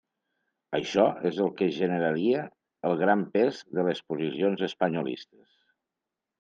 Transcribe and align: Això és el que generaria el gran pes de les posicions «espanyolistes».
Això 0.77 1.03
és 1.29 1.37
el 1.43 1.51
que 1.59 1.67
generaria 1.75 2.41
el 2.91 2.97
gran 3.03 3.23
pes 3.37 3.63
de 3.77 3.87
les 3.91 4.03
posicions 4.11 4.67
«espanyolistes». 4.73 5.49